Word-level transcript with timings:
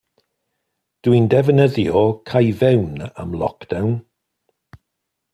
Dwi'n 1.03 1.27
defnyddio 1.33 2.03
cau 2.29 2.47
fewn 2.59 2.95
am 3.21 3.31
lock 3.41 3.59
down. 3.71 3.93